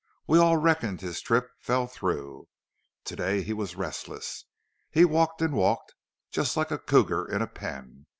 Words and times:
We 0.25 0.39
all 0.39 0.57
reckoned 0.57 1.01
his 1.01 1.21
trip 1.21 1.51
fell 1.59 1.85
through. 1.85 2.47
Today 3.03 3.43
he 3.43 3.53
was 3.53 3.75
restless. 3.75 4.45
He 4.89 5.05
walked 5.05 5.43
an' 5.43 5.51
walked 5.51 5.93
just 6.31 6.57
like 6.57 6.71
a 6.71 6.79
cougar 6.79 7.27
in 7.27 7.43
a 7.43 7.47
pen. 7.47 8.07